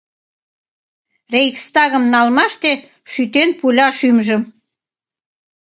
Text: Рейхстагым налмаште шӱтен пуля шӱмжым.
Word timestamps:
Рейхстагым 1.33 2.03
налмаште 2.13 2.71
шӱтен 3.11 3.49
пуля 3.59 3.87
шӱмжым. 3.97 4.41